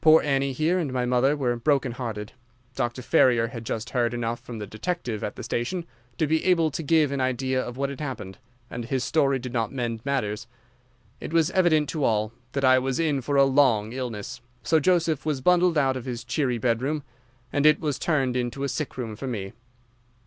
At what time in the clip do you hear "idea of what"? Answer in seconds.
7.20-7.90